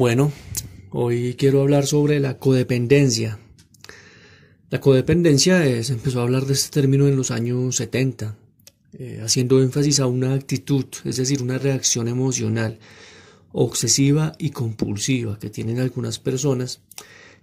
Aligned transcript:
Bueno, 0.00 0.32
hoy 0.92 1.34
quiero 1.34 1.60
hablar 1.60 1.86
sobre 1.86 2.20
la 2.20 2.38
codependencia. 2.38 3.38
La 4.70 4.80
codependencia 4.80 5.60
se 5.84 5.92
empezó 5.92 6.20
a 6.20 6.22
hablar 6.22 6.46
de 6.46 6.54
este 6.54 6.70
término 6.70 7.06
en 7.06 7.16
los 7.16 7.30
años 7.30 7.76
70, 7.76 8.34
eh, 8.94 9.20
haciendo 9.22 9.60
énfasis 9.60 10.00
a 10.00 10.06
una 10.06 10.32
actitud, 10.32 10.86
es 11.04 11.18
decir, 11.18 11.42
una 11.42 11.58
reacción 11.58 12.08
emocional 12.08 12.78
obsesiva 13.52 14.32
y 14.38 14.52
compulsiva 14.52 15.38
que 15.38 15.50
tienen 15.50 15.80
algunas 15.80 16.18
personas 16.18 16.80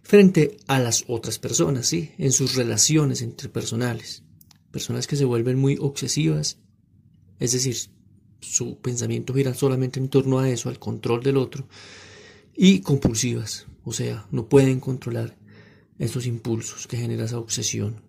frente 0.01 0.57
a 0.65 0.79
las 0.79 1.03
otras 1.07 1.37
personas, 1.37 1.85
¿sí? 1.85 2.09
en 2.17 2.31
sus 2.31 2.55
relaciones 2.55 3.21
interpersonales. 3.21 4.23
Personas 4.71 5.05
que 5.05 5.15
se 5.15 5.25
vuelven 5.25 5.59
muy 5.59 5.77
obsesivas, 5.79 6.57
es 7.39 7.51
decir, 7.51 7.77
su 8.39 8.79
pensamiento 8.79 9.35
gira 9.35 9.53
solamente 9.53 9.99
en 9.99 10.09
torno 10.09 10.39
a 10.39 10.49
eso, 10.49 10.69
al 10.69 10.79
control 10.79 11.21
del 11.21 11.37
otro, 11.37 11.67
y 12.57 12.81
compulsivas, 12.81 13.67
o 13.85 13.93
sea, 13.93 14.25
no 14.31 14.49
pueden 14.49 14.79
controlar 14.79 15.37
esos 15.99 16.25
impulsos 16.25 16.87
que 16.87 16.97
genera 16.97 17.25
esa 17.25 17.39
obsesión. 17.39 18.01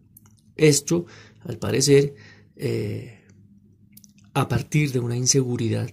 Esto, 0.56 1.06
al 1.40 1.58
parecer, 1.58 2.14
eh, 2.56 3.20
a 4.32 4.48
partir 4.48 4.90
de 4.90 5.00
una 5.00 5.16
inseguridad 5.16 5.90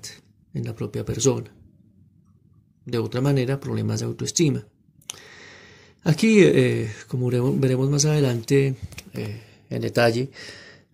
en 0.54 0.64
la 0.64 0.74
propia 0.74 1.04
persona. 1.04 1.54
De 2.86 2.98
otra 2.98 3.20
manera, 3.20 3.60
problemas 3.60 4.00
de 4.00 4.06
autoestima. 4.06 4.66
Aquí, 6.04 6.38
eh, 6.40 6.90
como 7.08 7.30
veremos 7.30 7.90
más 7.90 8.06
adelante 8.06 8.76
eh, 9.14 9.42
en 9.70 9.82
detalle, 9.82 10.32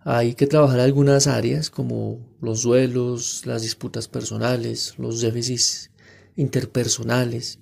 hay 0.00 0.34
que 0.34 0.48
trabajar 0.48 0.80
algunas 0.80 1.28
áreas 1.28 1.70
como 1.70 2.18
los 2.40 2.62
duelos, 2.62 3.46
las 3.46 3.62
disputas 3.62 4.08
personales, 4.08 4.94
los 4.98 5.20
déficits 5.20 5.91
interpersonales 6.36 7.58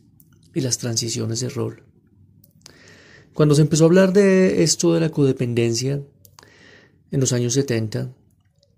y 0.55 0.61
las 0.61 0.79
transiciones 0.79 1.41
de 1.41 1.49
rol. 1.49 1.85
Cuando 3.35 3.55
se 3.55 3.63
empezó 3.63 3.85
a 3.85 3.87
hablar 3.87 4.13
de 4.13 4.63
esto 4.63 4.95
de 4.95 5.01
la 5.01 5.11
codependencia 5.11 6.03
en 7.11 7.21
los 7.21 7.33
años 7.33 7.55
70, 7.55 8.13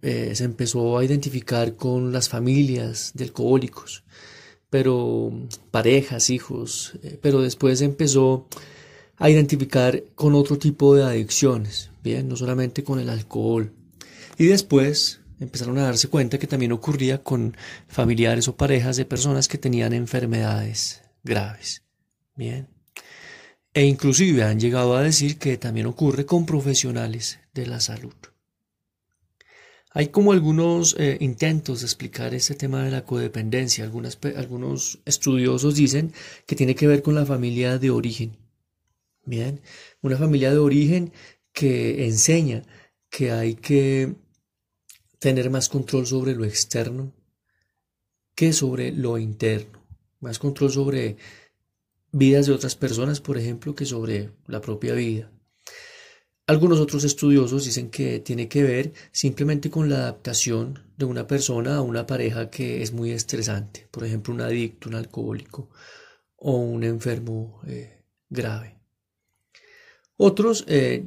eh, 0.03 0.33
se 0.34 0.45
empezó 0.45 0.99
a 0.99 1.05
identificar 1.05 1.77
con 1.77 2.12
las 2.12 2.29
familias 2.29 3.12
de 3.15 3.25
alcohólicos, 3.25 4.05
pero 4.69 5.33
parejas, 5.71 6.31
hijos, 6.31 6.93
eh, 7.03 7.19
pero 7.21 7.41
después 7.41 7.79
se 7.79 7.84
empezó 7.84 8.47
a 9.17 9.31
identificar 9.31 10.03
con 10.15 10.34
otro 10.34 10.59
tipo 10.59 10.95
de 10.95 11.05
adicciones, 11.05 11.91
bien, 12.03 12.29
no 12.29 12.37
solamente 12.37 12.83
con 12.83 12.99
el 12.99 13.09
alcohol. 13.09 13.73
Y 14.39 14.47
después 14.47 15.21
empezaron 15.43 15.79
a 15.79 15.85
darse 15.85 16.09
cuenta 16.09 16.39
que 16.39 16.47
también 16.47 16.73
ocurría 16.73 17.23
con 17.23 17.57
familiares 17.89 18.48
o 18.48 18.57
parejas 18.57 18.97
de 18.97 19.05
personas 19.05 19.49
que 19.49 19.59
tenían 19.59 19.93
enfermedades 19.93 21.03
graves. 21.23 21.83
Bien. 22.34 22.69
E 23.75 23.84
inclusive 23.84 24.45
han 24.45 24.61
llegado 24.61 24.97
a 24.97 25.03
decir 25.03 25.39
que 25.39 25.57
también 25.57 25.87
ocurre 25.87 26.27
con 26.27 26.45
profesionales 26.45 27.39
de 27.55 27.67
la 27.67 27.81
salud. 27.81 28.15
Hay 29.95 30.09
como 30.09 30.33
algunos 30.33 30.97
eh, 30.99 31.19
intentos 31.21 31.81
de 31.81 31.87
explicar 31.87 32.33
este 32.33 32.55
tema 32.55 32.83
de 32.83 32.91
la 32.91 33.05
codependencia. 33.05 33.84
algunos 33.84 34.99
estudiosos 35.05 35.75
dicen 35.75 36.12
que 36.47 36.56
tiene 36.56 36.75
que 36.75 36.87
ver 36.87 37.03
con 37.03 37.15
la 37.15 37.27
familia 37.27 37.79
de 37.79 37.91
origen. 37.91 38.37
Bien, 39.25 39.61
una 40.01 40.17
familia 40.17 40.51
de 40.51 40.59
origen 40.59 41.12
que 41.53 42.06
enseña 42.06 42.65
que 43.11 43.31
hay 43.31 43.55
que 43.55 44.15
tener 45.23 45.51
más 45.51 45.69
control 45.69 46.05
sobre 46.05 46.34
lo 46.34 46.45
externo 46.45 47.12
que 48.34 48.53
sobre 48.53 48.91
lo 48.91 49.19
interno, 49.19 49.87
más 50.19 50.41
control 50.41 50.73
sobre 50.73 51.17
vidas 52.11 52.47
de 52.47 52.53
otras 52.53 52.75
personas, 52.75 53.20
por 53.20 53.39
ejemplo, 53.39 53.73
que 53.73 53.87
sobre 53.87 54.31
la 54.48 54.61
propia 54.61 54.95
vida. 54.95 55.31
Algunos 56.48 56.81
otros 56.81 57.05
estudiosos 57.05 57.65
dicen 57.65 57.88
que 57.88 58.19
tiene 58.19 58.49
que 58.49 58.65
ver 58.65 58.93
simplemente 59.12 59.71
con 59.71 59.88
la 59.88 59.99
adaptación 59.99 60.81
de 60.97 61.05
una 61.05 61.25
persona 61.25 61.77
a 61.77 61.83
una 61.83 62.04
pareja 62.04 62.50
que 62.50 62.83
es 62.83 62.93
muy 62.93 63.12
estresante, 63.12 63.87
por 63.93 64.04
ejemplo, 64.04 64.34
un 64.34 64.41
adicto, 64.41 64.89
un 64.89 64.97
alcohólico 64.97 65.71
o 66.34 66.56
un 66.56 66.83
enfermo 66.83 67.60
eh, 67.69 68.03
grave. 68.28 68.77
Otros 70.16 70.65
eh, 70.66 71.06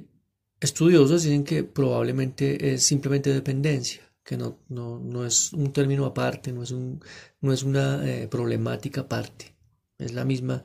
estudiosos 0.61 1.23
dicen 1.23 1.43
que 1.43 1.65
probablemente 1.65 2.73
es 2.73 2.83
simplemente 2.83 3.33
dependencia, 3.33 4.04
que 4.25 4.37
no, 4.37 4.59
no, 4.69 5.25
es 5.25 5.53
un 5.53 5.71
término 5.71 6.05
aparte, 6.05 6.51
no 6.51 6.63
es, 6.63 6.71
un, 6.71 6.99
no 7.41 7.53
es 7.53 7.61
una 7.61 8.03
eh, 8.09 8.27
problemática 8.27 9.01
aparte, 9.01 9.55
es 9.99 10.13
la 10.13 10.25
misma 10.25 10.63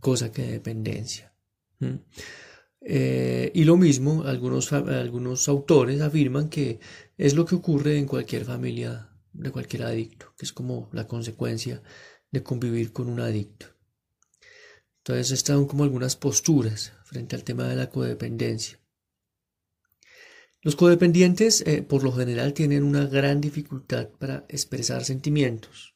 cosa 0.00 0.32
que 0.32 0.42
dependencia. 0.42 1.32
Eh, 2.80 3.52
y 3.54 3.64
lo 3.64 3.76
mismo, 3.76 4.22
algunos, 4.24 4.72
algunos 4.72 5.48
autores 5.48 6.00
afirman 6.00 6.48
que 6.48 6.80
es 7.18 7.34
lo 7.34 7.44
que 7.44 7.56
ocurre 7.56 7.98
en 7.98 8.06
cualquier 8.06 8.46
familia 8.46 9.10
de 9.34 9.50
cualquier 9.50 9.82
adicto, 9.82 10.32
que 10.38 10.46
es 10.46 10.52
como 10.52 10.88
la 10.92 11.06
consecuencia 11.06 11.82
de 12.30 12.42
convivir 12.42 12.92
con 12.92 13.08
un 13.08 13.20
adicto. 13.20 13.66
Entonces 14.98 15.30
están 15.32 15.66
como 15.66 15.84
algunas 15.84 16.16
posturas 16.16 16.94
frente 17.04 17.36
al 17.36 17.44
tema 17.44 17.68
de 17.68 17.76
la 17.76 17.90
codependencia. 17.90 18.80
Los 20.64 20.76
codependientes 20.76 21.62
eh, 21.66 21.82
por 21.82 22.02
lo 22.02 22.10
general 22.10 22.54
tienen 22.54 22.84
una 22.84 23.04
gran 23.04 23.38
dificultad 23.38 24.08
para 24.08 24.46
expresar 24.48 25.04
sentimientos. 25.04 25.94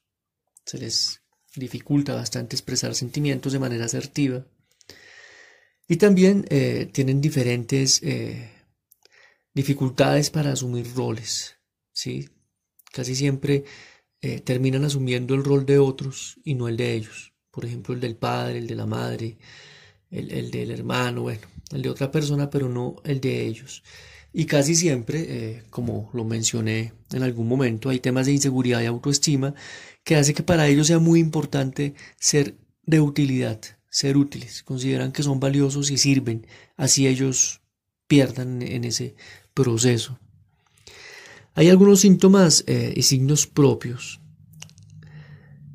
Se 0.66 0.76
les 0.76 1.22
dificulta 1.56 2.14
bastante 2.14 2.54
expresar 2.54 2.94
sentimientos 2.94 3.54
de 3.54 3.58
manera 3.60 3.86
asertiva. 3.86 4.46
Y 5.88 5.96
también 5.96 6.44
eh, 6.50 6.86
tienen 6.92 7.22
diferentes 7.22 8.02
eh, 8.02 8.50
dificultades 9.54 10.28
para 10.28 10.52
asumir 10.52 10.86
roles. 10.94 11.56
¿sí? 11.90 12.28
Casi 12.92 13.16
siempre 13.16 13.64
terminan 14.44 14.84
asumiendo 14.84 15.34
el 15.34 15.44
rol 15.44 15.64
de 15.64 15.78
otros 15.78 16.40
y 16.44 16.54
no 16.54 16.68
el 16.68 16.76
de 16.76 16.92
ellos. 16.92 17.32
Por 17.50 17.64
ejemplo, 17.64 17.94
el 17.94 18.00
del 18.00 18.16
padre, 18.16 18.58
el 18.58 18.66
de 18.66 18.74
la 18.74 18.84
madre, 18.84 19.38
el, 20.10 20.30
el 20.32 20.50
del 20.50 20.72
hermano, 20.72 21.22
bueno, 21.22 21.46
el 21.70 21.82
de 21.82 21.88
otra 21.88 22.10
persona, 22.10 22.50
pero 22.50 22.68
no 22.68 22.96
el 23.04 23.20
de 23.20 23.46
ellos. 23.46 23.82
Y 24.32 24.44
casi 24.44 24.74
siempre, 24.74 25.24
eh, 25.28 25.62
como 25.70 26.10
lo 26.12 26.24
mencioné 26.24 26.92
en 27.12 27.22
algún 27.22 27.48
momento, 27.48 27.88
hay 27.88 27.98
temas 27.98 28.26
de 28.26 28.32
inseguridad 28.32 28.82
y 28.82 28.86
autoestima 28.86 29.54
que 30.04 30.16
hace 30.16 30.34
que 30.34 30.42
para 30.42 30.68
ellos 30.68 30.86
sea 30.86 30.98
muy 30.98 31.20
importante 31.20 31.94
ser 32.18 32.54
de 32.84 33.00
utilidad, 33.00 33.60
ser 33.90 34.16
útiles. 34.16 34.62
Consideran 34.62 35.12
que 35.12 35.22
son 35.22 35.40
valiosos 35.40 35.90
y 35.90 35.98
sirven, 35.98 36.46
así 36.76 37.06
ellos 37.06 37.62
pierdan 38.06 38.62
en 38.62 38.84
ese 38.84 39.14
proceso. 39.54 40.18
Hay 41.54 41.70
algunos 41.70 42.00
síntomas 42.00 42.64
eh, 42.66 42.92
y 42.96 43.02
signos 43.02 43.46
propios 43.46 44.20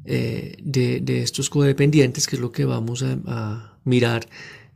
eh, 0.05 0.55
de, 0.63 1.21
estos 1.21 1.49
codependientes, 1.49 2.27
que 2.27 2.35
es 2.37 2.41
lo 2.41 2.51
que 2.51 2.65
vamos 2.65 3.03
a 3.03 3.77
mirar 3.83 4.27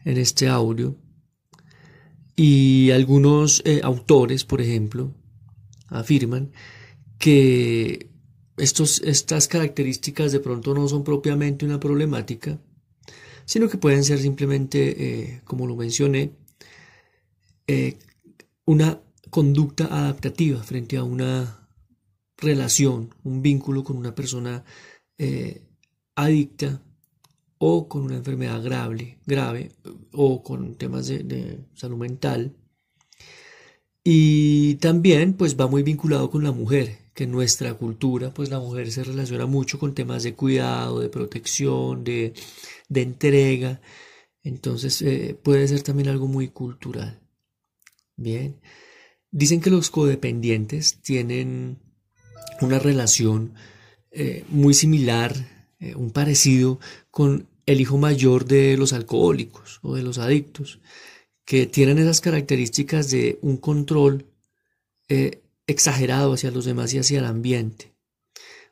en 0.03 0.17
este 0.17 0.47
audio. 0.47 0.97
Y 2.39 2.91
algunos 2.91 3.63
eh, 3.65 3.81
autores, 3.83 4.45
por 4.45 4.61
ejemplo, 4.61 5.11
afirman 5.87 6.51
que 7.17 8.11
estos, 8.57 9.01
estas 9.01 9.47
características 9.47 10.31
de 10.31 10.39
pronto 10.39 10.75
no 10.75 10.87
son 10.87 11.03
propiamente 11.03 11.65
una 11.65 11.79
problemática, 11.79 12.61
sino 13.45 13.67
que 13.67 13.79
pueden 13.79 14.03
ser 14.03 14.19
simplemente, 14.19 15.31
eh, 15.31 15.41
como 15.45 15.65
lo 15.65 15.75
mencioné, 15.75 16.33
eh, 17.65 17.97
una 18.65 19.01
conducta 19.31 19.85
adaptativa 19.85 20.61
frente 20.61 20.97
a 20.97 21.03
una 21.03 21.67
relación, 22.37 23.15
un 23.23 23.41
vínculo 23.41 23.83
con 23.83 23.97
una 23.97 24.13
persona 24.13 24.63
adicta 26.15 26.83
o 27.59 27.87
con 27.87 28.03
una 28.03 28.15
enfermedad 28.17 28.63
grave, 28.63 29.19
grave 29.25 29.71
o 30.11 30.43
con 30.43 30.75
temas 30.75 31.07
de, 31.07 31.59
salud 31.73 31.97
mental. 31.97 32.55
Y 34.03 34.75
también 34.75 35.33
pues 35.33 35.59
va 35.59 35.67
muy 35.67 35.83
vinculado 35.83 36.29
con 36.29 36.43
la 36.43 36.51
mujer, 36.51 36.97
que 37.13 37.25
en 37.25 37.31
nuestra 37.31 37.73
cultura 37.73 38.33
pues 38.33 38.49
la 38.49 38.59
mujer 38.59 38.91
se 38.91 39.03
relaciona 39.03 39.45
mucho 39.45 39.79
con 39.79 39.95
temas 39.95 40.23
de 40.23 40.33
cuidado, 40.33 40.99
de 40.99 41.09
protección, 41.09 42.03
de, 42.03 42.33
entrega. 42.89 43.81
Entonces 44.43 45.01
eh, 45.01 45.37
puede 45.41 45.67
ser 45.67 45.81
también 45.81 46.09
algo 46.09 46.27
muy 46.27 46.49
cultural. 46.49 47.19
Bien. 48.15 48.59
Dicen 49.29 49.61
que 49.61 49.69
los 49.69 49.89
codependientes 49.91 51.01
tienen 51.01 51.79
una 52.61 52.79
relación 52.79 53.53
eh, 54.11 54.45
muy 54.49 54.73
similar 54.73 55.56
eh, 55.79 55.95
un 55.95 56.11
parecido 56.11 56.79
con 57.11 57.47
el 57.65 57.81
hijo 57.81 57.97
mayor 57.97 58.45
de 58.45 58.77
los 58.77 58.93
alcohólicos 58.93 59.79
o 59.83 59.95
de 59.95 60.03
los 60.03 60.17
adictos, 60.17 60.79
que 61.45 61.65
tienen 61.65 61.97
esas 61.97 62.21
características 62.21 63.09
de 63.09 63.39
un 63.41 63.57
control 63.57 64.25
eh, 65.07 65.41
exagerado 65.67 66.33
hacia 66.33 66.51
los 66.51 66.65
demás 66.65 66.93
y 66.93 66.99
hacia 66.99 67.19
el 67.19 67.25
ambiente, 67.25 67.93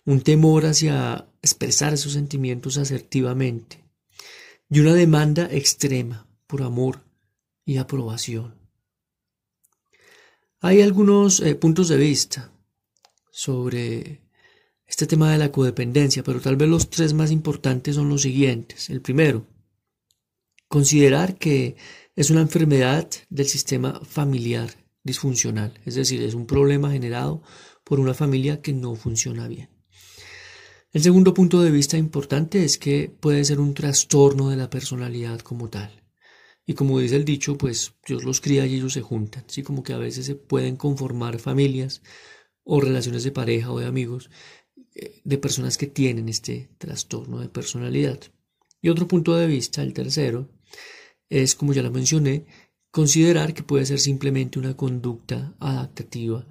un 0.05 0.21
temor 0.21 0.65
hacia 0.65 1.27
expresar 1.41 1.93
esos 1.93 2.13
sentimientos 2.13 2.77
asertivamente 2.77 3.85
y 4.69 4.79
una 4.79 4.93
demanda 4.93 5.47
extrema 5.51 6.27
por 6.47 6.63
amor 6.63 7.01
y 7.65 7.77
aprobación. 7.77 8.55
Hay 10.61 10.81
algunos 10.81 11.41
eh, 11.41 11.55
puntos 11.55 11.89
de 11.89 11.97
vista 11.97 12.51
sobre 13.31 14.21
este 14.87 15.07
tema 15.07 15.31
de 15.31 15.37
la 15.37 15.51
codependencia, 15.51 16.23
pero 16.23 16.39
tal 16.39 16.55
vez 16.55 16.69
los 16.69 16.89
tres 16.89 17.13
más 17.13 17.31
importantes 17.31 17.95
son 17.95 18.09
los 18.09 18.21
siguientes. 18.21 18.89
El 18.89 19.01
primero, 19.01 19.45
considerar 20.67 21.37
que 21.37 21.75
es 22.15 22.29
una 22.29 22.41
enfermedad 22.41 23.09
del 23.29 23.47
sistema 23.47 23.99
familiar 24.03 24.69
disfuncional, 25.03 25.73
es 25.85 25.95
decir, 25.95 26.21
es 26.21 26.33
un 26.33 26.45
problema 26.45 26.91
generado 26.91 27.41
por 27.83 27.99
una 27.99 28.13
familia 28.13 28.61
que 28.61 28.73
no 28.73 28.95
funciona 28.95 29.47
bien. 29.47 29.69
El 30.91 31.03
segundo 31.03 31.33
punto 31.33 31.61
de 31.61 31.71
vista 31.71 31.97
importante 31.97 32.63
es 32.63 32.77
que 32.77 33.09
puede 33.19 33.43
ser 33.43 33.59
un 33.59 33.73
trastorno 33.73 34.49
de 34.49 34.55
la 34.55 34.69
personalidad 34.69 35.41
como 35.41 35.69
tal. 35.69 35.91
Y 36.65 36.73
como 36.73 36.99
dice 36.99 37.17
el 37.17 37.25
dicho, 37.25 37.57
pues 37.57 37.93
Dios 38.07 38.23
los 38.23 38.39
cría 38.41 38.65
y 38.65 38.75
ellos 38.75 38.93
se 38.93 39.01
juntan. 39.01 39.43
Así 39.47 39.61
como 39.61 39.83
que 39.83 39.93
a 39.93 39.97
veces 39.97 40.25
se 40.25 40.35
pueden 40.35 40.77
conformar 40.77 41.39
familias 41.39 42.01
o 42.63 42.79
relaciones 42.79 43.23
de 43.23 43.31
pareja 43.31 43.71
o 43.71 43.79
de 43.79 43.85
amigos 43.85 44.29
de 45.23 45.37
personas 45.37 45.77
que 45.77 45.87
tienen 45.87 46.29
este 46.29 46.69
trastorno 46.77 47.39
de 47.39 47.49
personalidad. 47.49 48.19
Y 48.81 48.89
otro 48.89 49.07
punto 49.07 49.35
de 49.35 49.47
vista, 49.47 49.81
el 49.81 49.93
tercero, 49.93 50.49
es, 51.29 51.55
como 51.55 51.73
ya 51.73 51.81
lo 51.81 51.91
mencioné, 51.91 52.45
considerar 52.91 53.53
que 53.53 53.63
puede 53.63 53.85
ser 53.85 53.99
simplemente 53.99 54.59
una 54.59 54.77
conducta 54.77 55.53
adaptativa 55.59 56.47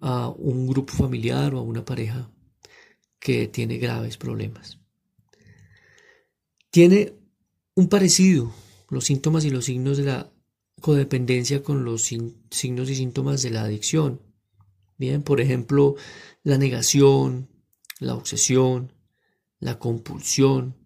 a 0.00 0.28
un 0.28 0.66
grupo 0.66 0.92
familiar 0.92 1.54
o 1.54 1.58
a 1.58 1.62
una 1.62 1.84
pareja 1.84 2.30
que 3.20 3.48
tiene 3.48 3.78
graves 3.78 4.16
problemas. 4.16 4.78
Tiene 6.70 7.14
un 7.74 7.88
parecido 7.88 8.52
los 8.90 9.04
síntomas 9.04 9.44
y 9.44 9.50
los 9.50 9.66
signos 9.66 9.96
de 9.96 10.04
la 10.04 10.32
codependencia 10.80 11.62
con 11.62 11.84
los 11.84 12.02
signos 12.02 12.90
y 12.90 12.94
síntomas 12.96 13.42
de 13.42 13.50
la 13.50 13.62
adicción. 13.62 14.20
Bien, 14.98 15.22
por 15.22 15.40
ejemplo, 15.40 15.96
la 16.42 16.58
negación, 16.58 17.48
la 18.00 18.14
obsesión, 18.14 18.92
la 19.58 19.78
compulsión 19.78 20.76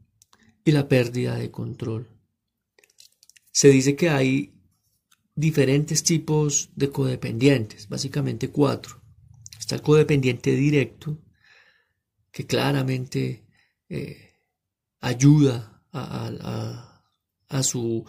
y 0.65 0.73
la 0.73 0.89
pérdida 0.89 1.37
de 1.37 1.51
control. 1.51 2.09
Se 3.51 3.69
dice 3.69 3.97
que 3.97 4.09
hay 4.11 4.55
diferentes 5.35 6.03
tipos 6.03 6.71
de 6.75 6.91
codependientes, 6.91 7.89
básicamente 7.89 8.51
cuatro. 8.51 9.03
Está 9.59 9.77
el 9.77 9.83
codependiente 9.83 10.53
directo, 10.53 11.19
que 12.31 12.47
claramente 12.47 13.45
eh, 13.89 14.35
ayuda 15.01 15.83
a, 15.93 17.63
su 17.63 18.05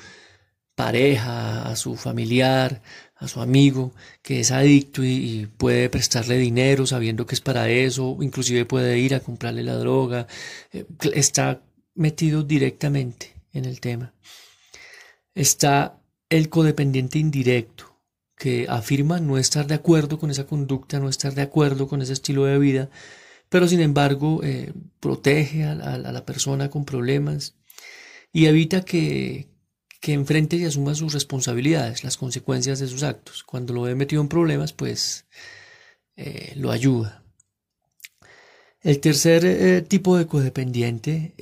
pareja, 0.80 1.70
a 1.70 1.76
su 1.76 1.98
familiar, 1.98 2.81
a 3.18 3.28
su 3.28 3.42
amigo 3.42 3.94
que 4.22 4.40
es 4.40 4.50
adicto 4.52 5.04
y, 5.04 5.46
puede 5.58 5.90
prestarle 5.90 6.38
dinero 6.38 6.88
sabiendo 6.88 7.26
que 7.26 7.36
es 7.36 7.42
para 7.42 7.68
eso, 7.68 8.18
inclusive 8.22 8.64
puede 8.64 8.98
ir 8.98 9.14
a 9.14 9.20
comprarle 9.20 9.64
la 9.64 9.76
droga, 9.76 10.26
eh, 10.72 10.86
está 11.14 11.62
metido 11.96 12.44
directamente 12.44 13.34
en 13.52 13.66
el 13.66 13.81
tema. 13.81 14.14
Está 15.36 16.00
el 16.30 16.48
codependiente 16.48 17.20
indirecto, 17.20 18.00
que 18.38 18.66
afirma 18.70 19.20
no 19.20 19.38
estar 19.38 19.68
de 19.68 19.76
acuerdo 19.76 20.18
con 20.18 20.31
esa 20.31 20.46
conducta, 20.46 20.98
no 21.02 21.10
estar 21.10 21.34
de 21.36 21.42
acuerdo 21.42 21.90
con 21.90 22.02
ese 22.02 22.14
estilo 22.14 22.46
de 22.46 22.58
vida, 22.58 22.90
pero 23.50 23.68
sin 23.68 23.81
embargo 23.81 24.40
eh, 24.44 24.72
protege 25.02 25.66
a, 25.66 25.76
la 25.76 26.26
persona 26.26 26.70
con 26.70 26.86
problemas 26.86 27.56
y 28.31 28.46
evita 28.46 28.86
que, 28.86 29.49
que 30.00 30.13
enfrente 30.13 30.56
y 30.56 30.66
asuma 30.66 30.96
sus 30.96 31.13
responsabilidades, 31.13 32.04
las 32.04 32.18
consecuencias 32.18 32.80
de 32.80 32.88
sus 32.88 33.04
actos. 33.04 33.44
Cuando 33.44 33.74
lo 33.74 33.81
ve 33.84 33.96
metido 33.96 34.22
en 34.22 34.30
problemas, 34.30 34.74
pues 34.74 35.25
eh, 36.16 36.54
lo 36.56 36.72
ayuda. 36.72 37.24
El 38.81 39.00
tercer 39.00 39.46
eh, 39.46 39.81
tipo 39.81 40.18
de 40.18 40.25
codependiente 40.25 41.34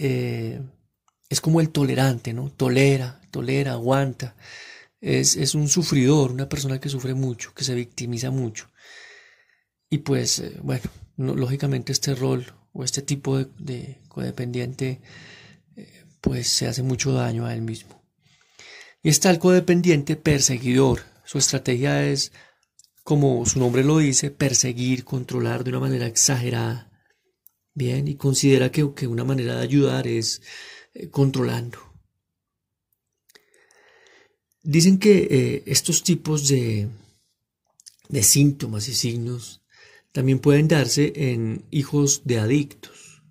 es 1.29 1.41
como 1.41 1.61
el 1.61 1.69
tolerante, 1.69 2.33
¿no? 2.33 2.49
Tolera, 2.49 3.21
tolera, 3.29 3.73
aguanta. 3.73 4.35
Es, 4.99 5.35
es, 5.35 5.53
un 5.53 5.67
sufridor, 5.67 6.31
una 6.31 6.49
persona 6.49 6.79
que 6.79 6.89
sufre 6.89 7.13
mucho, 7.13 7.53
que 7.53 7.63
se 7.63 7.75
victimiza 7.75 8.31
mucho. 8.31 8.71
Y 9.89 9.99
pues, 9.99 10.43
bueno, 10.63 10.89
lógicamente 11.17 11.91
este 11.91 12.15
rol 12.15 12.45
o 12.73 12.83
este 12.83 13.01
tipo 13.01 13.39
de, 13.39 13.99
codependiente 14.07 15.01
eh, 15.75 16.03
pues 16.21 16.47
se 16.47 16.67
hace 16.67 16.83
mucho 16.83 17.11
daño 17.11 17.45
a 17.45 17.53
él 17.53 17.61
mismo. 17.61 17.96
Está 19.07 19.31
el 19.31 19.39
codependiente 19.39 20.17
perseguidor. 20.17 20.99
Su 21.23 21.37
estrategia 21.37 22.05
es, 22.05 22.33
como 23.05 23.45
su 23.45 23.57
nombre 23.57 23.81
lo 23.81 23.99
dice, 23.99 24.31
perseguir, 24.31 25.05
controlar 25.05 25.63
de 25.63 25.69
una 25.69 25.79
manera 25.79 26.07
exagerada. 26.07 26.91
Bien, 27.73 28.05
y 28.09 28.15
considera 28.15 28.69
que, 28.69 28.93
que 28.93 29.07
una 29.07 29.23
manera 29.23 29.55
de 29.55 29.63
ayudar 29.63 30.07
es 30.07 30.41
eh, 30.93 31.07
controlando. 31.09 31.77
Dicen 34.61 34.99
que 34.99 35.27
eh, 35.31 35.63
estos 35.67 36.03
tipos 36.03 36.49
de, 36.49 36.89
de 38.09 38.23
síntomas 38.23 38.89
y 38.89 38.93
signos 38.93 39.61
también 40.11 40.39
pueden 40.39 40.67
darse 40.67 41.13
en 41.15 41.63
hijos 41.71 42.23
de 42.25 42.39
adictos, 42.39 43.23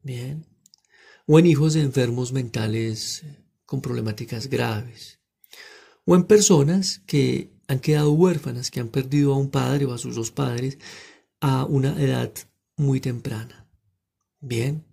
¿bien? 0.00 0.46
O 1.26 1.40
en 1.40 1.46
hijos 1.46 1.74
de 1.74 1.80
enfermos 1.80 2.30
mentales 2.32 3.24
con 3.66 3.80
problemáticas 3.80 4.46
graves. 4.46 5.13
O 6.04 6.14
en 6.14 6.24
personas 6.24 7.02
que 7.06 7.50
han 7.68 7.80
quedado 7.80 8.12
huérfanas, 8.12 8.70
que 8.70 8.80
han 8.80 8.88
perdido 8.88 9.32
a 9.32 9.38
un 9.38 9.50
padre 9.50 9.86
o 9.86 9.92
a 9.92 9.98
sus 9.98 10.16
dos 10.16 10.30
padres 10.30 10.78
a 11.40 11.64
una 11.64 12.00
edad 12.02 12.32
muy 12.76 13.00
temprana. 13.00 13.68
Bien, 14.40 14.84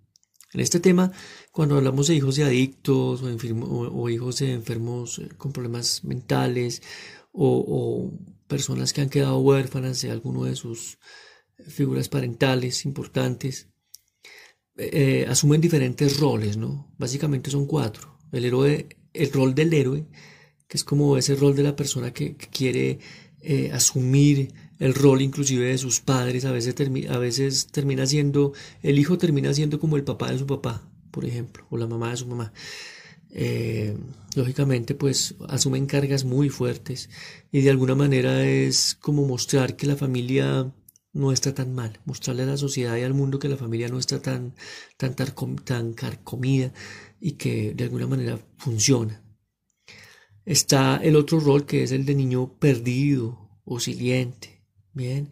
en 0.52 0.60
este 0.60 0.80
tema, 0.80 1.12
cuando 1.50 1.76
hablamos 1.76 2.06
de 2.06 2.14
hijos 2.14 2.36
de 2.36 2.44
adictos 2.44 3.22
o, 3.22 4.08
hijos 4.08 4.38
de 4.38 4.52
enfermos 4.52 5.18
eh, 5.18 5.28
con 5.36 5.52
problemas 5.52 6.04
mentales 6.04 6.82
o 7.32 8.12
personas 8.46 8.92
que 8.92 9.00
han 9.00 9.08
quedado 9.08 9.38
huérfanas 9.38 10.02
de 10.02 10.10
alguno 10.10 10.44
de 10.44 10.56
sus 10.56 10.98
figuras 11.66 12.08
parentales 12.08 12.84
importantes, 12.84 13.68
eh, 14.76 15.26
asumen 15.28 15.60
diferentes 15.60 16.18
roles, 16.18 16.56
¿no? 16.56 16.92
Básicamente 16.98 17.50
son 17.50 17.66
cuatro. 17.66 18.18
El 18.32 18.44
héroe, 18.44 18.88
el 19.12 19.32
rol 19.32 19.54
del 19.54 19.72
héroe, 19.74 20.06
que 20.72 20.78
es 20.78 20.84
como 20.84 21.18
ese 21.18 21.34
rol 21.34 21.54
de 21.54 21.62
la 21.62 21.76
persona 21.76 22.14
que, 22.14 22.34
quiere 22.34 22.98
eh, 23.42 23.70
asumir 23.74 24.54
el 24.78 24.94
rol 24.94 25.20
inclusive 25.20 25.66
de 25.66 25.76
sus 25.76 26.00
padres, 26.00 26.46
a 26.46 26.50
veces, 26.50 26.74
a 27.10 27.18
veces 27.18 27.66
termina 27.66 28.06
siendo, 28.06 28.54
el 28.82 28.98
hijo 28.98 29.18
termina 29.18 29.52
siendo 29.52 29.78
como 29.78 29.96
el 29.98 30.04
papá 30.04 30.32
de 30.32 30.38
su 30.38 30.46
papá, 30.46 30.90
por 31.10 31.26
ejemplo, 31.26 31.66
o 31.68 31.76
la 31.76 31.86
mamá 31.86 32.08
de 32.08 32.16
su 32.16 32.26
mamá. 32.26 32.54
Eh, 33.32 33.94
lógicamente 34.34 34.94
pues 34.94 35.34
asumen 35.46 35.84
cargas 35.84 36.24
muy 36.24 36.48
fuertes 36.48 37.10
y 37.50 37.60
de 37.60 37.68
alguna 37.68 37.94
manera 37.94 38.42
es 38.46 38.96
como 38.98 39.26
mostrar 39.26 39.76
que 39.76 39.86
la 39.86 39.96
familia 39.96 40.72
no 41.12 41.32
está 41.32 41.52
tan 41.52 41.74
mal, 41.74 42.00
mostrarle 42.06 42.44
a 42.44 42.46
la 42.46 42.56
sociedad 42.56 42.96
y 42.96 43.02
al 43.02 43.12
mundo 43.12 43.38
que 43.38 43.50
la 43.50 43.58
familia 43.58 43.88
no 43.88 43.98
está 43.98 44.22
tan, 44.22 44.54
tan, 44.96 45.14
tan 45.64 45.92
carcomida 45.92 46.72
y 47.20 47.32
que 47.32 47.74
de 47.74 47.84
alguna 47.84 48.06
manera 48.06 48.38
funciona. 48.56 49.21
Está 50.44 50.96
el 51.02 51.16
otro 51.16 51.40
rol 51.40 51.66
que 51.66 51.82
es 51.82 51.92
el 51.92 52.04
de 52.04 52.14
niño 52.14 52.54
perdido 52.58 53.60
o 53.64 53.78
siliente. 53.80 54.62
Bien, 54.92 55.30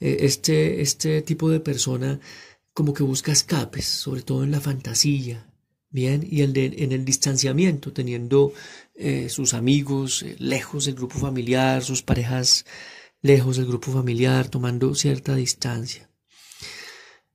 e, 0.00 0.18
este, 0.20 0.80
este 0.80 1.22
tipo 1.22 1.50
de 1.50 1.60
persona 1.60 2.20
como 2.72 2.92
que 2.92 3.02
busca 3.02 3.32
escapes, 3.32 3.86
sobre 3.86 4.22
todo 4.22 4.44
en 4.44 4.50
la 4.50 4.60
fantasía, 4.60 5.50
bien, 5.88 6.26
y 6.28 6.42
el 6.42 6.52
de, 6.52 6.74
en 6.78 6.92
el 6.92 7.04
distanciamiento, 7.04 7.92
teniendo 7.92 8.52
eh, 8.94 9.28
sus 9.30 9.54
amigos 9.54 10.22
eh, 10.22 10.36
lejos 10.38 10.84
del 10.84 10.94
grupo 10.94 11.18
familiar, 11.18 11.82
sus 11.82 12.02
parejas 12.02 12.66
lejos 13.22 13.56
del 13.56 13.66
grupo 13.66 13.92
familiar, 13.92 14.48
tomando 14.48 14.94
cierta 14.94 15.34
distancia. 15.34 16.10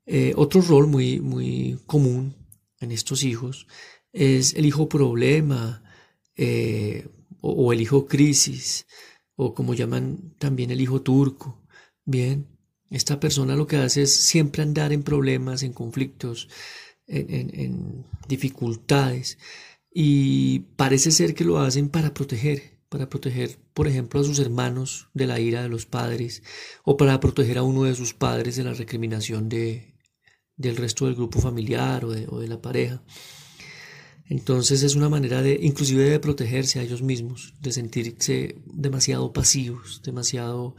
Eh, 0.05 0.33
otro 0.35 0.61
rol 0.61 0.87
muy, 0.87 1.19
muy 1.19 1.79
común 1.85 2.35
en 2.79 2.91
estos 2.91 3.23
hijos 3.23 3.67
es 4.11 4.53
el 4.55 4.65
hijo 4.65 4.89
problema 4.89 5.83
eh, 6.41 7.07
o, 7.41 7.71
el 7.73 7.81
hijo 7.81 8.07
crisis 8.07 8.87
o 9.35 9.53
como 9.53 9.73
llaman 9.73 10.35
también 10.37 10.71
el 10.71 10.81
hijo 10.81 11.01
turco. 11.01 11.61
Bien, 12.05 12.47
esta 12.89 13.19
persona 13.19 13.55
lo 13.55 13.67
que 13.67 13.77
hace 13.77 14.03
es 14.03 14.25
siempre 14.25 14.63
andar 14.63 14.91
en 14.93 15.03
problemas, 15.03 15.63
en 15.63 15.73
conflictos, 15.73 16.49
en 17.07 18.05
dificultades 18.27 19.37
y 19.93 20.59
parece 20.77 21.11
ser 21.11 21.35
que 21.35 21.43
lo 21.43 21.59
hacen 21.59 21.89
para 21.89 22.13
proteger, 22.13 22.79
para 22.89 23.09
proteger, 23.09 23.57
por 23.73 23.87
ejemplo, 23.87 24.21
a 24.21 24.23
sus 24.23 24.39
hermanos 24.39 25.09
de 25.13 25.27
la 25.27 25.39
ira 25.39 25.61
de 25.61 25.69
los 25.69 25.85
padres, 25.85 26.43
o 26.83 26.97
para 26.97 27.19
proteger 27.19 27.57
a 27.57 27.63
uno 27.63 27.83
de 27.83 27.95
sus 27.95 28.13
padres 28.13 28.55
de 28.55 28.63
la 28.63 28.73
recriminación 28.73 29.49
de, 29.49 29.95
del 30.55 30.77
resto 30.77 31.05
del 31.05 31.15
grupo 31.15 31.39
familiar 31.39 32.05
o 32.05 32.11
de, 32.11 32.47
la 32.47 32.61
pareja. 32.61 33.03
Entonces 34.31 34.81
es 34.81 34.95
una 34.95 35.09
manera 35.09 35.41
de, 35.41 35.59
inclusive 35.61 36.09
de 36.09 36.17
protegerse 36.17 36.79
a 36.79 36.83
ellos 36.83 37.01
mismos, 37.01 37.53
de 37.59 37.73
sentirse 37.73 38.55
demasiado 38.63 39.33
pasivos, 39.33 40.01
demasiado 40.05 40.73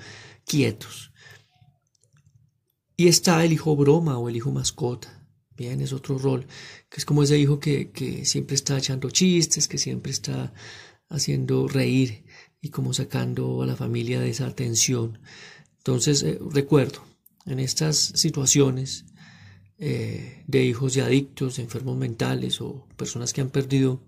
quietos. 0.46 1.12
Y 2.96 3.08
está 3.08 3.44
el 3.44 3.52
hijo 3.52 3.76
broma 3.76 4.16
o 4.16 4.30
el 4.30 4.36
hijo 4.36 4.50
mascota. 4.52 5.28
Bien, 5.54 5.82
es 5.82 5.92
otro 5.92 6.16
rol, 6.16 6.46
que 6.88 6.96
es 6.96 7.04
como 7.04 7.24
ese 7.24 7.38
hijo 7.38 7.60
que, 7.60 7.90
que 7.90 8.24
siempre 8.24 8.54
está 8.54 8.78
echando 8.78 9.10
chistes, 9.10 9.68
que 9.68 9.76
siempre 9.76 10.12
está 10.12 10.54
haciendo 11.10 11.68
reír 11.68 12.24
y 12.62 12.70
como 12.70 12.94
sacando 12.94 13.60
a 13.60 13.66
la 13.66 13.76
familia 13.76 14.18
de 14.18 14.30
esa 14.30 14.50
tensión. 14.54 15.18
Entonces, 15.76 16.22
eh, 16.22 16.38
recuerdo, 16.52 17.04
en 17.44 17.60
estas 17.60 17.98
situaciones 17.98 19.04
eh, 19.84 20.44
de 20.46 20.64
hijos 20.64 20.94
de 20.94 21.02
adictos, 21.02 21.58
enfermos 21.58 21.96
mentales 21.96 22.60
o 22.60 22.86
personas 22.96 23.32
que 23.32 23.40
han 23.40 23.50
perdido 23.50 24.00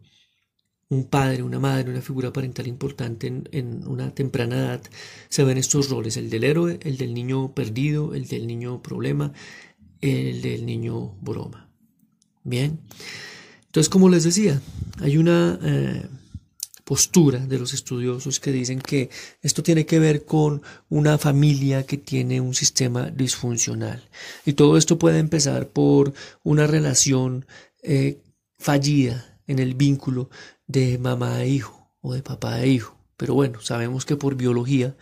un 0.89 1.07
padre, 1.07 1.43
una 1.43 1.59
madre, 1.59 1.91
una 1.91 2.01
figura 2.01 2.33
parental 2.33 2.69
importante 2.69 3.27
en, 3.27 3.49
en, 3.51 3.85
una 3.89 4.15
temprana 4.15 4.57
edad, 4.57 4.83
se 5.29 5.43
ven 5.43 5.59
estos 5.59 5.91
roles, 5.91 6.17
el 6.17 6.31
del 6.31 6.45
héroe, 6.45 6.79
el 6.83 6.97
del 6.97 7.13
niño 7.13 7.55
perdido, 7.55 8.15
el 8.15 8.29
del 8.29 8.47
niño 8.47 8.83
problema, 8.83 9.33
el 10.01 10.43
del 10.43 10.65
niño 10.65 11.17
broma. 11.21 11.69
Bien, 12.45 12.79
entonces 13.67 13.89
como 13.89 14.09
les 14.09 14.23
decía, 14.23 14.63
hay 15.01 15.17
una... 15.17 15.59
Eh, 15.61 16.07
postura 16.85 17.39
de 17.39 17.59
los 17.59 17.73
estudiosos 17.73 18.41
que 18.41 18.53
dicen 18.53 18.81
que 18.81 19.11
esto 19.43 19.63
tiene 19.63 19.87
que 19.87 19.99
ver 19.99 20.25
con 20.25 20.63
una 20.91 21.19
familia 21.19 21.85
que 21.85 21.97
tiene 21.97 22.41
un 22.41 22.55
sistema 22.55 23.11
disfuncional. 23.11 24.09
Y 24.45 24.53
todo 24.53 24.77
esto 24.77 24.99
puede 24.99 25.19
empezar 25.19 25.69
por 25.69 26.13
una 26.43 26.67
relación 26.67 27.47
eh, 27.83 28.23
fallida 28.59 29.41
en 29.47 29.59
el 29.59 29.75
vínculo 29.75 30.31
de 30.67 30.99
mamá 30.99 31.43
e 31.43 31.49
hijo 31.49 31.91
o 32.01 32.15
de 32.15 32.23
papá 32.23 32.63
e 32.63 32.69
hijo. 32.69 32.97
Pero 33.17 33.35
bueno, 33.35 33.61
sabemos 33.61 34.05
que 34.05 34.17
por 34.17 34.37
biología 34.37 34.95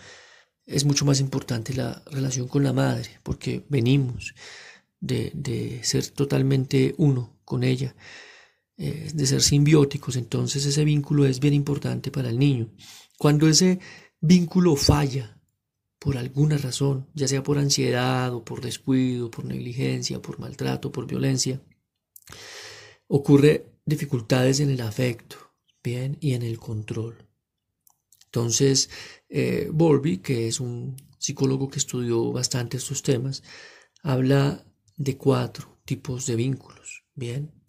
es 0.67 0.85
mucho 0.85 1.05
más 1.05 1.21
importante 1.21 1.75
la 1.75 2.03
relación 2.11 2.47
con 2.47 2.62
la 2.62 2.73
madre, 2.73 3.19
porque 3.23 3.65
venimos 3.69 4.35
de, 5.01 5.33
de 5.35 5.81
ser 5.83 6.07
totalmente 6.09 6.95
uno 6.99 7.37
con 7.45 7.65
ella. 7.65 7.95
Eh, 8.85 9.12
de 9.15 9.27
ser 9.27 9.43
simbióticos, 9.43 10.17
entonces 10.17 10.67
ese 10.67 10.85
vínculo 10.85 11.25
es 11.25 11.39
bien 11.39 11.55
importante 11.55 12.11
para 12.11 12.31
el 12.31 12.37
niño. 12.37 12.75
Cuando 13.17 13.47
ese 13.47 13.79
vínculo 14.21 14.75
falla 14.75 15.41
por 16.01 16.19
alguna 16.19 16.59
razón, 16.59 17.09
ya 17.15 17.29
sea 17.29 17.45
por 17.45 17.59
ansiedad 17.59 18.35
o 18.35 18.45
por 18.45 18.61
descuido, 18.61 19.31
por 19.31 19.45
negligencia, 19.45 20.21
por 20.21 20.41
maltrato, 20.41 20.91
por 20.91 21.07
violencia, 21.07 21.62
ocurre 23.07 23.73
dificultades 23.87 24.59
en 24.59 24.71
el 24.71 24.81
afecto, 24.81 25.37
bien, 25.81 26.19
y 26.21 26.35
en 26.35 26.43
el 26.43 26.59
control. 26.59 27.29
Entonces, 28.25 28.91
eh, 29.29 29.71
que 30.25 30.49
es 30.49 30.59
un 30.59 30.97
psicólogo 31.19 31.69
que 31.69 31.79
estudió 31.79 32.33
bastante 32.33 32.79
estos 32.79 33.05
temas, 33.05 33.45
habla 34.03 34.67
de 34.97 35.17
cuatro 35.17 35.79
tipos 35.85 36.27
de 36.27 36.35
vínculos, 36.35 37.05
bien. 37.15 37.62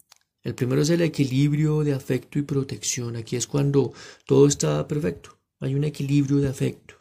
El 0.44 0.54
primero 0.54 0.82
es 0.82 0.90
el 0.90 1.00
equilibrio 1.00 1.82
de 1.82 1.94
afecto 1.94 2.38
y 2.38 2.42
protección. 2.42 3.16
Aquí 3.16 3.34
es 3.34 3.46
cuando 3.46 3.94
todo 4.26 4.46
está 4.46 4.86
perfecto. 4.86 5.38
Hay 5.58 5.74
un 5.74 5.84
equilibrio 5.84 6.36
de 6.36 6.48
afecto 6.48 6.96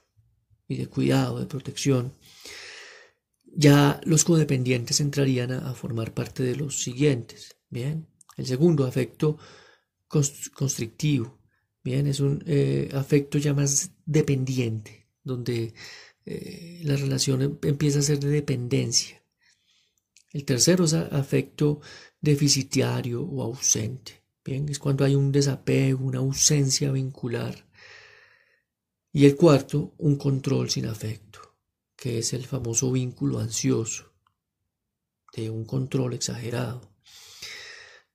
y 0.68 0.78
de 0.78 0.88
cuidado, 0.88 1.40
de 1.40 1.46
protección. 1.46 2.14
Ya 3.44 4.00
los 4.06 4.24
codependientes 4.24 5.02
entrarían 5.02 5.52
a, 5.52 5.74
formar 5.74 6.14
parte 6.14 6.42
de 6.42 6.56
los 6.56 6.82
siguientes. 6.82 7.58
Bien. 7.70 8.08
El 8.38 8.46
segundo, 8.46 8.86
afecto 8.86 9.38
constrictivo. 10.08 11.38
Bien, 11.84 12.08
es 12.08 12.22
un 12.22 12.44
eh, 12.48 12.90
afecto 12.94 13.38
ya 13.38 13.54
más 13.54 13.92
dependiente, 14.06 15.10
donde 15.22 15.74
eh, 16.26 16.80
la 16.84 16.96
relación 16.96 17.42
em, 17.42 17.58
empieza 17.64 18.00
a 18.00 18.04
ser 18.04 18.20
de 18.20 18.30
dependencia. 18.30 19.23
El 20.34 20.46
tercero 20.46 20.86
es 20.86 20.94
afecto 20.94 21.80
deficitario 22.20 23.22
o 23.22 23.44
ausente. 23.44 24.24
Bien, 24.44 24.68
es 24.68 24.80
cuando 24.80 25.06
hay 25.06 25.14
un 25.14 25.32
desapego, 25.32 26.04
una 26.04 26.20
ausencia 26.20 26.92
vincular. 26.92 27.68
Y 29.12 29.26
el 29.26 29.36
cuarto, 29.36 29.94
un 30.00 30.18
control 30.18 30.72
sin 30.72 30.88
afecto, 30.88 31.40
que 31.96 32.18
es 32.18 32.34
el 32.34 32.46
famoso 32.46 32.92
vínculo 32.92 33.38
ansioso, 33.38 34.12
de 35.36 35.52
un 35.52 35.66
control 35.66 36.14
exagerado. 36.14 36.82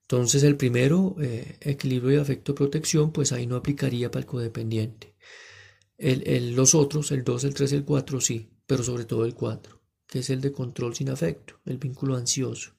Entonces 0.03 0.43
el 0.43 0.57
primero, 0.57 1.15
eh, 1.21 1.57
equilibrio 1.61 2.17
de 2.17 2.23
afecto-protección, 2.23 3.13
pues 3.13 3.31
ahí 3.31 3.47
no 3.47 3.55
aplicaría 3.55 4.11
para 4.11 4.23
el 4.23 4.27
codependiente. 4.27 5.15
El, 5.97 6.55
los 6.57 6.75
otros, 6.75 7.13
el 7.13 7.23
2, 7.23 7.45
el 7.45 7.55
3, 7.55 7.73
el 7.73 7.85
4, 7.85 8.21
sí, 8.21 8.51
pero 8.67 8.83
sobre 8.83 9.05
todo 9.05 9.25
el 9.25 9.35
4 9.35 9.78
que 10.09 10.21
es 10.21 10.31
el 10.31 10.41
de 10.41 10.53
control 10.53 10.95
sin 10.95 11.11
afecto, 11.11 11.61
el 11.67 11.79
vínculo 11.79 12.17
ansioso. 12.17 12.73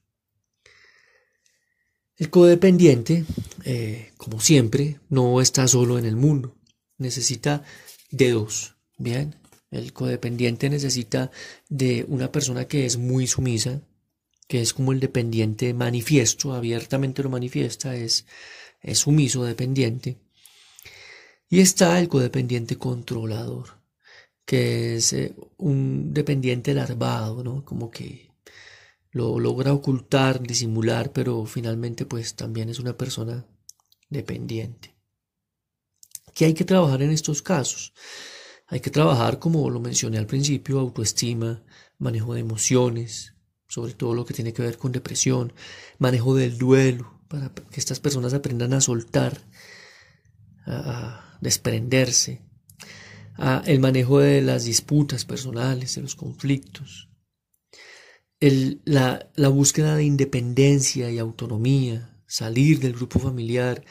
El 2.17 2.29
codependiente, 2.29 3.23
eh, 3.63 4.11
como 4.17 4.41
siempre, 4.41 4.99
no 5.09 5.39
está 5.39 5.67
solo 5.67 5.97
en 5.97 6.05
el 6.05 6.17
mundo, 6.17 6.57
necesita 6.97 7.63
de 8.11 8.31
dos, 8.31 8.75
¿bien? 8.97 9.35
El 9.71 9.93
codependiente 9.93 10.69
necesita 10.69 11.31
de 11.69 12.05
una 12.09 12.31
persona 12.31 12.67
que 12.67 12.85
es 12.85 12.97
muy 12.97 13.27
sumisa, 13.27 13.81
que 14.47 14.61
es 14.61 14.73
como 14.73 14.91
el 14.91 14.99
dependiente 14.99 15.73
manifiesto, 15.73 16.53
abiertamente 16.53 17.21
lo 17.21 17.29
manifiesta, 17.29 17.95
es, 17.95 18.25
es 18.81 18.99
sumiso, 18.99 19.43
dependiente. 19.45 20.17
Y 21.49 21.61
está 21.61 21.99
el 21.99 22.09
codependiente 22.09 22.77
controlador, 22.77 23.78
que 24.49 24.95
es 24.95 25.13
eh, 25.13 25.35
un 25.57 26.11
dependiente 26.11 26.73
larvado, 26.73 27.43
¿no? 27.43 27.63
Como 27.63 27.91
que 27.91 28.31
lo 29.11 29.39
logra 29.39 29.73
ocultar, 29.73 30.41
disimular, 30.41 31.13
pero 31.13 31.45
finalmente 31.45 32.07
pues 32.07 32.33
también 32.33 32.67
es 32.67 32.79
una 32.79 32.97
persona 32.97 33.45
dependiente. 34.09 34.95
¿Qué 36.33 36.45
hay 36.45 36.55
que 36.55 36.65
trabajar 36.65 37.03
en 37.03 37.11
estos 37.11 37.43
casos? 37.43 37.93
Hay 38.65 38.79
que 38.79 38.89
trabajar, 38.89 39.37
como 39.37 39.69
lo 39.69 39.79
mencioné 39.79 40.17
al 40.17 40.25
principio, 40.25 40.79
autoestima, 40.79 41.63
manejo 41.99 42.33
de 42.33 42.39
emociones, 42.39 43.35
sobre 43.67 43.93
todo 43.93 44.15
lo 44.15 44.25
que 44.25 44.33
tiene 44.33 44.51
que 44.51 44.63
ver 44.63 44.79
con 44.79 44.91
depresión, 44.91 45.53
manejo 45.99 46.33
del 46.33 46.57
duelo, 46.57 47.21
para 47.27 47.53
que 47.53 47.79
estas 47.79 47.99
personas 47.99 48.33
aprendan 48.33 48.73
a 48.73 48.81
soltar, 48.81 49.43
a 50.65 51.37
desprenderse, 51.39 52.48
el 53.65 53.79
manejo 53.79 54.19
de 54.19 54.41
las 54.41 54.65
disputas 54.65 55.23
personales, 55.23 55.95
de 55.95 56.01
los 56.01 56.15
conflictos, 56.15 57.09
la, 58.39 59.49
búsqueda 59.49 59.95
de 59.95 60.03
independencia 60.03 61.09
y 61.09 61.19
autonomía, 61.19 62.21
salir 62.27 62.79
del 62.79 62.93
grupo 62.93 63.19
familiar, 63.19 63.83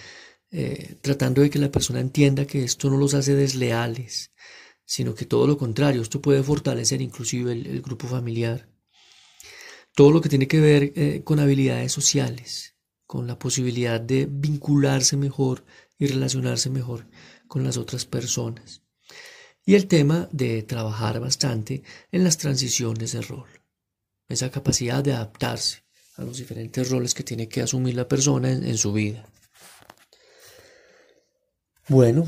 eh, 0.50 0.96
tratando 1.00 1.42
de 1.42 1.50
que 1.50 1.58
la 1.58 1.70
persona 1.70 2.00
entienda 2.00 2.46
que 2.46 2.64
esto 2.64 2.90
no 2.90 2.96
los 2.96 3.14
hace 3.14 3.34
desleales, 3.34 4.32
sino 4.84 5.14
que 5.14 5.26
todo 5.26 5.46
lo 5.46 5.58
contrario, 5.58 6.02
esto 6.02 6.20
puede 6.20 6.42
fortalecer 6.42 7.02
inclusive 7.02 7.52
el, 7.52 7.82
grupo 7.82 8.06
familiar. 8.06 8.68
Todo 9.94 10.12
lo 10.12 10.20
que 10.20 10.28
tiene 10.28 10.48
que 10.48 10.60
ver 10.60 10.92
eh, 10.94 11.22
con 11.24 11.40
habilidades 11.40 11.92
sociales, 11.92 12.76
con 13.06 13.26
la 13.26 13.38
posibilidad 13.38 14.00
de 14.00 14.26
vincularse 14.30 15.16
mejor 15.16 15.64
y 15.98 16.06
relacionarse 16.06 16.70
mejor 16.70 17.06
con 17.48 17.64
las 17.64 17.76
otras 17.76 18.04
personas 18.04 18.82
y 19.68 19.74
el 19.74 19.86
tema 19.86 20.30
de 20.32 20.62
trabajar 20.62 21.20
bastante 21.20 21.82
en 22.10 22.24
las 22.24 22.38
transiciones 22.38 23.12
de 23.12 23.20
rol, 23.20 23.50
esa 24.26 24.50
capacidad 24.50 25.04
de 25.04 25.12
adaptarse 25.12 25.82
a 26.16 26.24
los 26.24 26.38
diferentes 26.38 26.88
roles 26.88 27.12
que 27.12 27.22
tiene 27.22 27.50
que 27.50 27.60
asumir 27.60 27.94
la 27.94 28.08
persona 28.08 28.50
en, 28.50 28.78
su 28.78 28.94
vida. 28.94 29.28
Bueno, 31.86 32.26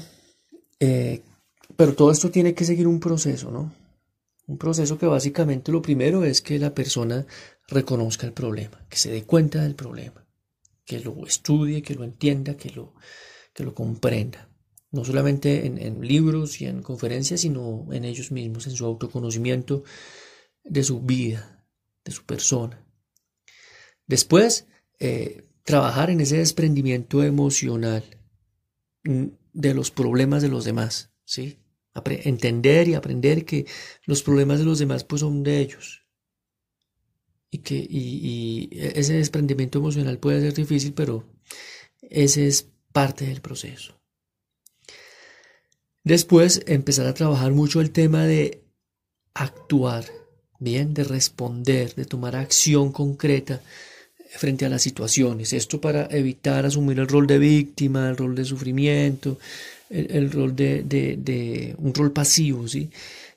eh, 0.81 1.23
pero 1.77 1.95
todo 1.95 2.11
esto 2.11 2.31
tiene 2.31 2.53
que 2.53 2.67
seguir 2.67 2.87
un 2.87 3.01
proceso, 3.01 3.51
¿no? 3.51 3.73
Un 4.47 4.59
proceso 4.59 4.99
que 4.99 5.07
básicamente 5.07 5.73
lo 5.73 5.81
primero 5.81 6.25
es 6.25 6.43
que 6.43 6.59
la 6.59 6.75
persona 6.75 7.25
reconozca 7.69 8.27
el 8.27 8.35
problema, 8.35 8.85
que 8.91 8.99
se 8.99 9.11
dé 9.11 9.25
cuenta 9.25 9.63
del 9.63 9.77
problema, 9.77 10.27
que 10.85 11.01
lo 11.01 11.25
estudie, 11.25 11.81
que 11.81 11.95
lo 11.95 12.05
entienda, 12.05 12.59
que 12.59 12.69
lo, 12.69 12.93
que 13.55 13.65
lo 13.65 13.75
comprenda 13.75 14.50
no 14.93 15.05
solamente 15.05 15.67
en, 15.67 16.01
libros 16.01 16.61
y 16.61 16.67
en 16.67 16.83
conferencias, 16.83 17.41
sino 17.41 17.87
en 17.93 18.05
ellos 18.05 18.33
mismos, 18.33 18.67
en 18.67 18.73
su 18.73 18.85
autoconocimiento 18.85 19.85
de 20.65 20.83
su 20.83 21.01
vida, 21.01 21.65
de 22.05 22.13
su 22.13 22.25
persona. 22.25 22.85
Después, 24.07 24.67
eh, 24.99 25.45
trabajar 25.63 26.11
en 26.11 26.21
ese 26.21 26.39
desprendimiento 26.39 27.23
emocional 27.23 28.03
de 29.05 29.75
los 29.75 29.91
problemas 29.91 30.43
de 30.43 30.49
los 30.49 30.65
demás, 30.65 31.13
¿sí? 31.25 31.59
entender 31.95 32.89
y 32.89 32.95
aprender 32.95 33.45
que 33.45 33.67
los 34.07 34.23
problemas 34.23 34.59
de 34.59 34.65
los 34.65 34.79
demás 34.79 35.05
pues 35.05 35.21
son 35.21 35.43
de 35.43 35.61
ellos. 35.61 36.07
y 37.53 37.59
que 37.59 37.75
y, 37.75 38.69
ese 38.73 39.15
desprendimiento 39.15 39.79
emocional 39.79 40.19
puede 40.19 40.41
ser 40.41 40.55
difícil, 40.55 40.93
pero 40.95 41.29
ese 42.01 42.47
es 42.47 42.71
parte 42.93 43.27
del 43.27 43.41
proceso. 43.41 44.00
Después 46.05 46.63
empezar 46.67 47.07
a 47.07 47.15
trabajar 47.15 47.53
mucho 47.53 47.81
el 47.81 47.91
tema 47.91 48.27
de 48.27 48.63
actuar, 49.35 50.05
bien, 50.59 50.95
de 50.95 51.05
responder, 51.05 51.95
de 51.95 52.07
tomar 52.07 52.37
acción 52.37 52.91
concreta 52.93 53.61
frente 54.31 54.65
a 54.65 54.69
las 54.69 54.83
situaciones. 54.83 55.53
Esto 55.53 55.81
para 55.81 56.07
evitar 56.07 56.65
asumir 56.65 56.99
el 57.01 57.09
rol 57.09 57.27
de 57.27 57.39
víctima, 57.39 58.09
el 58.09 58.17
rol 58.17 58.35
de 58.35 58.45
sufrimiento, 58.45 59.39
el, 59.91 60.31
rol 60.31 60.55
de, 60.55 60.83
de, 60.85 61.75
un 61.79 61.93
rol 61.93 62.13
pasivo, 62.13 62.67
¿sí? 62.69 62.91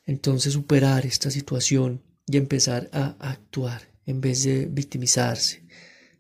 Entonces 0.05 0.53
superar 0.53 1.05
esta 1.05 1.32
situación 1.32 2.01
y 2.27 2.38
empezar 2.38 2.89
a 2.93 3.15
actuar 3.20 3.82
en 4.05 4.22
vez 4.22 4.43
de 4.43 4.65
victimizarse 4.65 5.63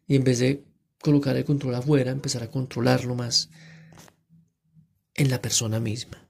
y 0.07 0.15
en 0.15 0.23
vez 0.23 0.39
de 0.39 0.63
colocar 1.01 1.35
el 1.35 1.45
control 1.45 1.75
afuera, 1.75 2.11
empezar 2.11 2.43
a 2.43 2.49
controlarlo 2.49 3.13
más 3.15 3.49
en 5.15 5.29
la 5.29 5.41
persona 5.41 5.79
misma. 5.79 6.22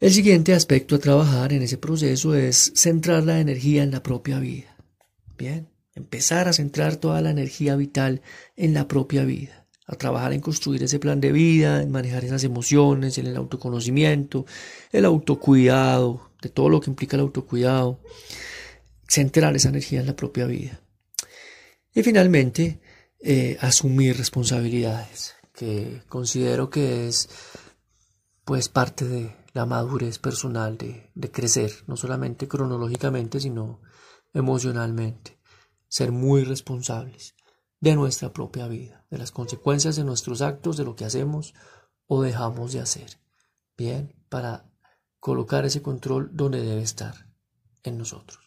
El 0.00 0.12
siguiente 0.12 0.54
aspecto 0.54 0.94
a 0.94 1.00
trabajar 1.00 1.52
en 1.52 1.62
ese 1.62 1.76
proceso 1.76 2.36
es 2.36 2.72
centrar 2.76 3.24
la 3.24 3.40
energía 3.40 3.82
en 3.82 3.90
la 3.90 4.00
propia 4.00 4.38
vida. 4.38 4.76
Bien, 5.36 5.70
empezar 5.96 6.46
a 6.46 6.52
centrar 6.52 6.94
toda 6.96 7.20
la 7.20 7.30
energía 7.30 7.74
vital 7.74 8.22
en 8.54 8.74
la 8.74 8.86
propia 8.86 9.24
vida, 9.24 9.66
a 9.86 9.96
trabajar 9.96 10.32
en 10.32 10.40
construir 10.40 10.84
ese 10.84 11.00
plan 11.00 11.20
de 11.20 11.32
vida, 11.32 11.82
en 11.82 11.90
manejar 11.90 12.24
esas 12.24 12.44
emociones, 12.44 13.18
en 13.18 13.26
el 13.26 13.34
autoconocimiento, 13.34 14.46
el 14.92 15.04
autocuidado, 15.04 16.30
de 16.40 16.48
todo 16.48 16.68
lo 16.68 16.80
que 16.80 16.90
implica 16.90 17.16
el 17.16 17.22
autocuidado, 17.22 17.98
centrar 19.08 19.56
esa 19.56 19.70
energía 19.70 19.98
en 19.98 20.06
la 20.06 20.14
propia 20.14 20.46
vida. 20.46 20.80
Y 21.92 22.04
finalmente, 22.04 22.78
eh, 23.18 23.56
asumir 23.60 24.16
responsabilidades, 24.16 25.34
que 25.52 26.02
considero 26.08 26.70
que 26.70 27.08
es 27.08 27.28
pues 28.44 28.68
parte 28.68 29.04
de 29.04 29.38
la 29.58 29.66
madurez 29.66 30.20
personal 30.20 30.78
de, 30.78 31.10
de 31.16 31.32
crecer, 31.32 31.72
no 31.88 31.96
solamente 31.96 32.46
cronológicamente, 32.46 33.40
sino 33.40 33.80
emocionalmente. 34.32 35.40
Ser 35.88 36.12
muy 36.12 36.44
responsables 36.44 37.34
de 37.80 37.96
nuestra 37.96 38.32
propia 38.32 38.68
vida, 38.68 39.04
de 39.10 39.18
las 39.18 39.32
consecuencias 39.32 39.96
de 39.96 40.04
nuestros 40.04 40.42
actos, 40.42 40.76
de 40.76 40.84
lo 40.84 40.94
que 40.94 41.04
hacemos 41.04 41.54
o 42.06 42.22
dejamos 42.22 42.72
de 42.72 42.78
hacer. 42.78 43.18
Bien, 43.76 44.14
para 44.28 44.70
colocar 45.18 45.64
ese 45.64 45.82
control 45.82 46.30
donde 46.32 46.62
debe 46.62 46.82
estar, 46.82 47.26
en 47.82 47.98
nosotros. 47.98 48.38